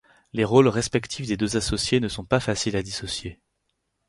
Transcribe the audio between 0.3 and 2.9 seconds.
Les rôles respectifs des deux associés ne sont pas faciles à